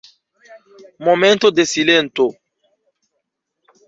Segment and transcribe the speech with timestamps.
[1.05, 2.25] Momento de silento!